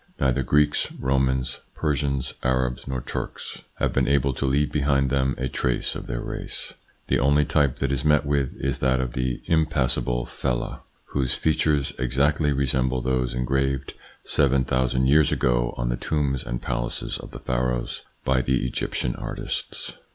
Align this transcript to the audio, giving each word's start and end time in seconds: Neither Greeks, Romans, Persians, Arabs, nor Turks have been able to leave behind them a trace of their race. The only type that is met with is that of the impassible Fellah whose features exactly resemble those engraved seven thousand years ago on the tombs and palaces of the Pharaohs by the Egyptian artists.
Neither 0.19 0.41
Greeks, 0.41 0.91
Romans, 0.93 1.59
Persians, 1.75 2.33
Arabs, 2.41 2.87
nor 2.87 3.01
Turks 3.01 3.61
have 3.75 3.93
been 3.93 4.07
able 4.07 4.33
to 4.33 4.47
leave 4.47 4.71
behind 4.71 5.11
them 5.11 5.35
a 5.37 5.47
trace 5.47 5.93
of 5.93 6.07
their 6.07 6.21
race. 6.21 6.73
The 7.05 7.19
only 7.19 7.45
type 7.45 7.75
that 7.75 7.91
is 7.91 8.03
met 8.03 8.25
with 8.25 8.55
is 8.55 8.79
that 8.79 8.99
of 8.99 9.13
the 9.13 9.43
impassible 9.45 10.25
Fellah 10.25 10.81
whose 11.13 11.35
features 11.35 11.93
exactly 11.99 12.51
resemble 12.51 13.01
those 13.03 13.35
engraved 13.35 13.93
seven 14.23 14.65
thousand 14.65 15.05
years 15.05 15.31
ago 15.31 15.75
on 15.77 15.89
the 15.89 15.97
tombs 15.97 16.43
and 16.43 16.63
palaces 16.63 17.19
of 17.19 17.29
the 17.29 17.37
Pharaohs 17.39 18.01
by 18.25 18.41
the 18.41 18.65
Egyptian 18.65 19.13
artists. 19.17 19.97